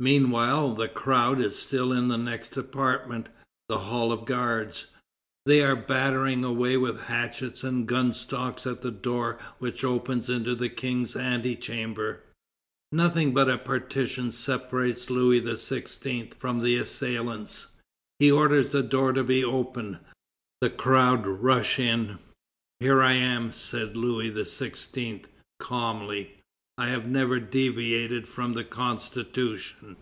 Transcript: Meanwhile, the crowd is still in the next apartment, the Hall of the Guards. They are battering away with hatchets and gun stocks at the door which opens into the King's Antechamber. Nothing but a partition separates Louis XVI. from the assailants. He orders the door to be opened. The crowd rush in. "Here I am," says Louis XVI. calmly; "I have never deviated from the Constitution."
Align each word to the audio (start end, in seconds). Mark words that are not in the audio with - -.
Meanwhile, 0.00 0.76
the 0.76 0.86
crowd 0.86 1.40
is 1.40 1.58
still 1.58 1.92
in 1.92 2.06
the 2.06 2.16
next 2.16 2.56
apartment, 2.56 3.30
the 3.68 3.78
Hall 3.78 4.12
of 4.12 4.20
the 4.20 4.26
Guards. 4.26 4.86
They 5.44 5.60
are 5.60 5.74
battering 5.74 6.44
away 6.44 6.76
with 6.76 7.00
hatchets 7.06 7.64
and 7.64 7.84
gun 7.84 8.12
stocks 8.12 8.64
at 8.64 8.82
the 8.82 8.92
door 8.92 9.40
which 9.58 9.82
opens 9.82 10.30
into 10.30 10.54
the 10.54 10.68
King's 10.68 11.16
Antechamber. 11.16 12.22
Nothing 12.92 13.34
but 13.34 13.50
a 13.50 13.58
partition 13.58 14.30
separates 14.30 15.10
Louis 15.10 15.40
XVI. 15.40 16.32
from 16.34 16.60
the 16.60 16.76
assailants. 16.76 17.66
He 18.20 18.30
orders 18.30 18.70
the 18.70 18.84
door 18.84 19.12
to 19.14 19.24
be 19.24 19.42
opened. 19.42 19.98
The 20.60 20.70
crowd 20.70 21.26
rush 21.26 21.76
in. 21.80 22.18
"Here 22.78 23.02
I 23.02 23.14
am," 23.14 23.52
says 23.52 23.96
Louis 23.96 24.30
XVI. 24.30 25.24
calmly; 25.58 26.36
"I 26.80 26.90
have 26.90 27.08
never 27.08 27.40
deviated 27.40 28.28
from 28.28 28.52
the 28.52 28.62
Constitution." 28.62 29.96